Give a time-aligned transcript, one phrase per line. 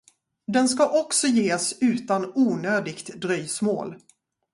[0.47, 3.95] Den ska också ges utan onödigt dröjsmål.